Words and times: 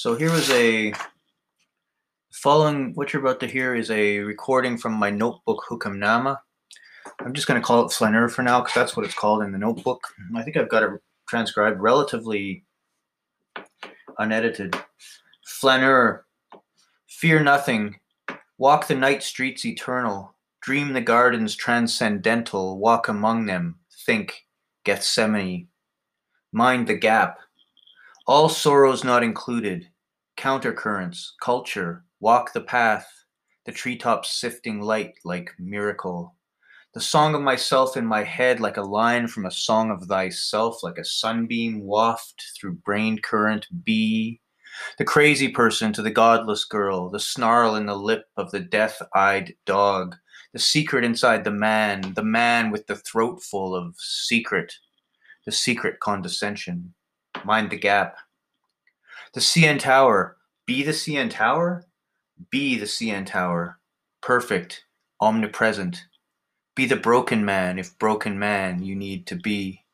So 0.00 0.14
here 0.14 0.32
is 0.32 0.50
a 0.50 0.94
following 2.32 2.94
what 2.94 3.12
you're 3.12 3.20
about 3.20 3.38
to 3.40 3.46
hear 3.46 3.74
is 3.74 3.90
a 3.90 4.20
recording 4.20 4.78
from 4.78 4.94
my 4.94 5.10
notebook 5.10 5.62
Hukamnama. 5.68 6.38
I'm 7.18 7.34
just 7.34 7.46
going 7.46 7.60
to 7.60 7.66
call 7.66 7.84
it 7.84 7.92
Flaneur 7.92 8.30
for 8.30 8.40
now 8.40 8.60
because 8.62 8.72
that's 8.72 8.96
what 8.96 9.04
it's 9.04 9.14
called 9.14 9.42
in 9.42 9.52
the 9.52 9.58
notebook. 9.58 10.02
I 10.34 10.42
think 10.42 10.56
I've 10.56 10.70
got 10.70 10.84
it 10.84 11.02
transcribed 11.28 11.82
relatively 11.82 12.64
unedited. 14.18 14.74
Flaneur, 15.44 16.24
fear 17.06 17.42
nothing, 17.42 18.00
walk 18.56 18.88
the 18.88 18.94
night 18.94 19.22
streets 19.22 19.66
eternal, 19.66 20.34
dream 20.62 20.94
the 20.94 21.02
gardens 21.02 21.54
transcendental, 21.54 22.78
walk 22.78 23.08
among 23.08 23.44
them, 23.44 23.78
think 24.06 24.46
Gethsemane, 24.82 25.68
mind 26.52 26.86
the 26.86 26.94
gap, 26.94 27.40
all 28.30 28.48
sorrows 28.48 29.02
not 29.02 29.24
included, 29.24 29.88
countercurrents, 30.38 31.30
culture, 31.42 32.04
walk 32.20 32.52
the 32.52 32.60
path, 32.60 33.12
the 33.66 33.72
treetops 33.72 34.38
sifting 34.38 34.80
light 34.80 35.14
like 35.24 35.50
miracle. 35.58 36.36
The 36.94 37.00
song 37.00 37.34
of 37.34 37.42
myself 37.42 37.96
in 37.96 38.06
my 38.06 38.22
head, 38.22 38.60
like 38.60 38.76
a 38.76 38.82
line 38.82 39.26
from 39.26 39.46
a 39.46 39.50
song 39.50 39.90
of 39.90 40.04
thyself, 40.04 40.80
like 40.84 40.96
a 40.96 41.04
sunbeam 41.04 41.84
waft 41.84 42.40
through 42.56 42.74
brain 42.74 43.18
current, 43.18 43.66
be. 43.82 44.40
The 44.96 45.04
crazy 45.04 45.48
person 45.48 45.92
to 45.94 46.00
the 46.00 46.12
godless 46.12 46.66
girl, 46.66 47.10
the 47.10 47.18
snarl 47.18 47.74
in 47.74 47.86
the 47.86 47.96
lip 47.96 48.26
of 48.36 48.52
the 48.52 48.60
death 48.60 49.02
eyed 49.12 49.56
dog, 49.66 50.14
the 50.52 50.60
secret 50.60 51.02
inside 51.02 51.42
the 51.42 51.50
man, 51.50 52.12
the 52.14 52.22
man 52.22 52.70
with 52.70 52.86
the 52.86 52.94
throat 52.94 53.42
full 53.42 53.74
of 53.74 53.96
secret, 53.98 54.72
the 55.46 55.52
secret 55.52 55.98
condescension. 55.98 56.94
Mind 57.44 57.70
the 57.70 57.78
gap. 57.78 58.16
The 59.34 59.40
CN 59.40 59.78
Tower, 59.78 60.36
be 60.66 60.82
the 60.82 60.92
CN 60.92 61.30
Tower? 61.30 61.86
Be 62.50 62.78
the 62.78 62.86
CN 62.86 63.26
Tower. 63.26 63.78
Perfect, 64.20 64.84
omnipresent 65.20 66.04
be 66.80 66.86
the 66.86 66.96
broken 66.96 67.44
man 67.44 67.78
if 67.78 67.98
broken 67.98 68.38
man 68.38 68.82
you 68.82 68.96
need 68.96 69.26
to 69.26 69.36
be. 69.36 69.84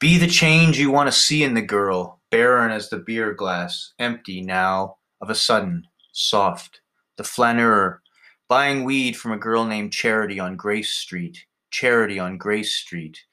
Be 0.00 0.18
the 0.18 0.26
change 0.26 0.78
you 0.78 0.90
want 0.90 1.06
to 1.06 1.12
see 1.12 1.44
in 1.44 1.54
the 1.54 1.62
girl, 1.62 2.20
barren 2.30 2.72
as 2.72 2.88
the 2.88 2.98
beer 2.98 3.32
glass, 3.32 3.92
empty 4.00 4.40
now, 4.40 4.96
of 5.20 5.30
a 5.30 5.34
sudden, 5.36 5.86
soft. 6.10 6.80
The 7.18 7.22
flaneur, 7.22 8.02
buying 8.48 8.82
weed 8.82 9.16
from 9.16 9.30
a 9.30 9.38
girl 9.38 9.64
named 9.64 9.92
Charity 9.92 10.40
on 10.40 10.56
Grace 10.56 10.90
Street, 10.90 11.46
Charity 11.70 12.18
on 12.18 12.36
Grace 12.36 12.74
Street. 12.74 13.24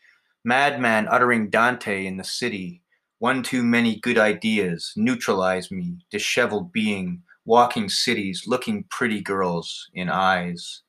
Madman 0.44 1.08
uttering 1.08 1.50
Dante 1.50 2.06
in 2.06 2.18
the 2.18 2.24
city, 2.24 2.84
one 3.22 3.44
too 3.44 3.62
many 3.62 3.98
good 3.98 4.18
ideas, 4.18 4.94
neutralize 4.96 5.70
me, 5.70 5.96
disheveled 6.10 6.74
being, 6.74 7.22
walking 7.46 7.88
cities, 7.88 8.46
looking 8.48 8.84
pretty 8.90 9.22
girls 9.22 9.92
in 9.94 10.10
eyes. 10.10 10.82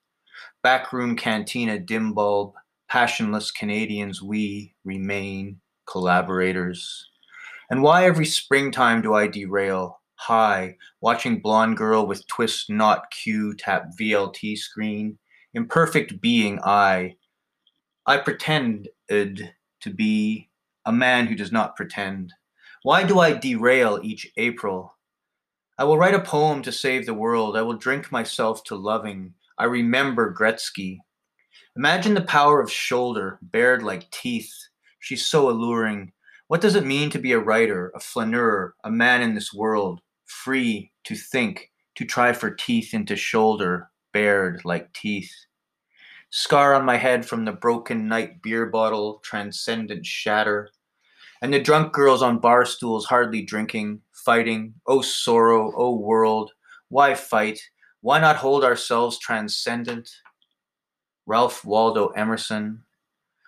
Backroom 0.62 1.14
cantina 1.14 1.78
dim 1.78 2.14
bulb, 2.14 2.54
passionless 2.88 3.50
Canadians, 3.50 4.22
we 4.22 4.74
remain 4.82 5.60
collaborators. 5.86 7.06
And 7.68 7.82
why 7.82 8.06
every 8.06 8.24
springtime 8.24 9.02
do 9.02 9.12
I 9.12 9.26
derail? 9.26 10.00
High, 10.14 10.78
watching 11.02 11.38
blonde 11.38 11.76
girl 11.76 12.06
with 12.06 12.26
twist 12.28 12.70
not 12.70 13.10
Q 13.10 13.54
tap 13.58 13.90
VLT 14.00 14.56
screen. 14.56 15.18
Imperfect 15.52 16.18
being 16.22 16.60
I. 16.64 17.14
I 18.06 18.16
pretended 18.16 19.52
to 19.80 19.90
be 19.90 20.48
a 20.84 20.92
man 20.92 21.26
who 21.26 21.34
does 21.34 21.52
not 21.52 21.76
pretend. 21.76 22.32
Why 22.82 23.04
do 23.04 23.20
I 23.20 23.32
derail 23.32 24.00
each 24.02 24.26
April? 24.36 24.96
I 25.78 25.84
will 25.84 25.98
write 25.98 26.14
a 26.14 26.20
poem 26.20 26.62
to 26.62 26.72
save 26.72 27.06
the 27.06 27.14
world. 27.14 27.56
I 27.56 27.62
will 27.62 27.76
drink 27.76 28.12
myself 28.12 28.64
to 28.64 28.74
loving. 28.76 29.34
I 29.58 29.64
remember 29.64 30.34
Gretzky. 30.34 30.98
Imagine 31.76 32.14
the 32.14 32.22
power 32.22 32.60
of 32.60 32.70
shoulder, 32.70 33.38
bared 33.40 33.82
like 33.82 34.10
teeth. 34.10 34.52
She's 35.00 35.24
so 35.24 35.48
alluring. 35.48 36.12
What 36.48 36.60
does 36.60 36.74
it 36.74 36.84
mean 36.84 37.08
to 37.10 37.18
be 37.18 37.32
a 37.32 37.38
writer, 37.38 37.90
a 37.94 38.00
flaneur, 38.00 38.74
a 38.84 38.90
man 38.90 39.22
in 39.22 39.34
this 39.34 39.54
world, 39.54 40.00
free 40.26 40.92
to 41.04 41.14
think, 41.14 41.70
to 41.94 42.04
try 42.04 42.32
for 42.32 42.50
teeth 42.50 42.92
into 42.92 43.16
shoulder, 43.16 43.88
bared 44.12 44.62
like 44.64 44.92
teeth? 44.92 45.32
Scar 46.34 46.72
on 46.72 46.86
my 46.86 46.96
head 46.96 47.26
from 47.26 47.44
the 47.44 47.52
broken 47.52 48.08
night 48.08 48.40
beer 48.40 48.64
bottle, 48.64 49.18
transcendent 49.22 50.06
shatter. 50.06 50.70
And 51.42 51.52
the 51.52 51.60
drunk 51.60 51.92
girls 51.92 52.22
on 52.22 52.38
bar 52.38 52.64
stools 52.64 53.04
hardly 53.04 53.42
drinking, 53.42 54.00
fighting. 54.12 54.72
Oh 54.86 55.02
sorrow, 55.02 55.74
oh 55.76 55.94
world, 55.94 56.52
why 56.88 57.14
fight? 57.14 57.60
Why 58.00 58.18
not 58.18 58.36
hold 58.36 58.64
ourselves 58.64 59.18
transcendent? 59.18 60.08
Ralph 61.26 61.66
Waldo 61.66 62.08
Emerson. 62.08 62.84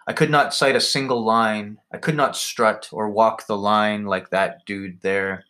I 0.06 0.12
could 0.12 0.30
not 0.30 0.52
cite 0.52 0.76
a 0.76 0.80
single 0.80 1.24
line. 1.24 1.78
I 1.90 1.96
could 1.96 2.16
not 2.16 2.36
strut 2.36 2.90
or 2.92 3.08
walk 3.08 3.46
the 3.46 3.56
line 3.56 4.04
like 4.04 4.28
that 4.28 4.66
dude 4.66 5.00
there. 5.00 5.46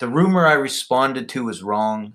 The 0.00 0.08
rumor 0.08 0.48
I 0.48 0.54
responded 0.54 1.28
to 1.28 1.44
was 1.44 1.62
wrong. 1.62 2.14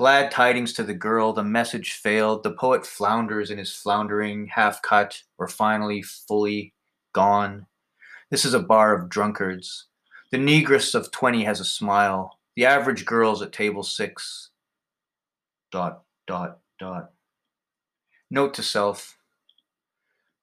Glad 0.00 0.30
tidings 0.30 0.72
to 0.72 0.82
the 0.82 0.94
girl, 0.94 1.34
the 1.34 1.44
message 1.44 1.92
failed. 1.92 2.42
The 2.42 2.52
poet 2.52 2.86
flounders 2.86 3.50
in 3.50 3.58
his 3.58 3.74
floundering, 3.74 4.46
half 4.46 4.80
cut, 4.80 5.22
or 5.36 5.46
finally 5.46 6.00
fully 6.00 6.72
gone. 7.12 7.66
This 8.30 8.46
is 8.46 8.54
a 8.54 8.60
bar 8.60 8.94
of 8.94 9.10
drunkards. 9.10 9.88
The 10.30 10.38
negress 10.38 10.94
of 10.94 11.10
20 11.10 11.44
has 11.44 11.60
a 11.60 11.66
smile. 11.66 12.38
The 12.56 12.64
average 12.64 13.04
girl's 13.04 13.42
at 13.42 13.52
table 13.52 13.82
six 13.82 14.48
dot, 15.70 16.04
dot, 16.26 16.60
dot. 16.78 17.10
Note 18.30 18.54
to 18.54 18.62
self 18.62 19.18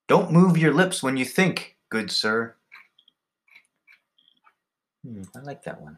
Don't 0.08 0.32
move 0.32 0.60
your 0.60 0.72
lips 0.76 1.02
when 1.02 1.18
you 1.18 1.26
think, 1.26 1.78
good 1.90 2.12
sir. 2.12 2.54
Hmm, 5.04 5.24
I 5.36 5.40
like 5.40 5.64
that 5.64 5.82
one. 5.82 5.98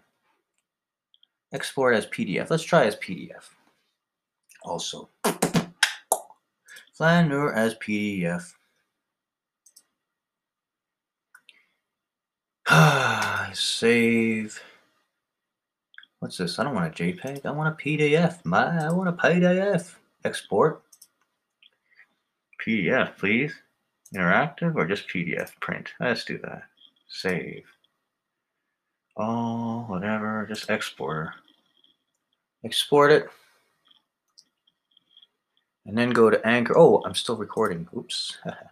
Export 1.52 1.96
as 1.96 2.06
PDF. 2.06 2.50
Let's 2.50 2.64
try 2.64 2.86
as 2.86 2.96
PDF. 2.98 3.50
Also, 4.64 5.10
Flaneur 6.94 7.54
as 7.54 7.76
PDF. 7.76 8.54
Save. 13.54 14.62
What's 16.20 16.38
this? 16.38 16.60
I 16.60 16.66
don't 16.66 16.76
want 16.76 17.00
a 17.00 17.04
JPEG. 17.04 17.46
I 17.46 17.52
want 17.52 17.74
a 17.74 17.84
PDF. 17.84 18.44
My, 18.44 18.86
I 18.86 18.92
want 18.92 19.10
a 19.10 19.14
PDF. 19.14 19.96
Export. 20.26 20.84
PDF, 22.64 23.18
please. 23.18 23.54
Interactive 24.14 24.76
or 24.76 24.86
just 24.86 25.08
PDF 25.08 25.58
print? 25.62 25.94
Let's 26.00 26.26
do 26.26 26.38
that. 26.40 26.64
Save. 27.08 27.64
Oh, 29.20 29.84
whatever. 29.88 30.46
Just 30.50 30.70
exporter. 30.70 31.34
Export 32.64 33.12
it. 33.12 33.30
And 35.86 35.98
then 35.98 36.12
go 36.12 36.30
to 36.30 36.48
Anchor. 36.48 36.78
Oh, 36.78 37.04
I'm 37.06 37.16
still 37.16 37.38
recording. 37.38 37.88
Oops. 37.96 38.38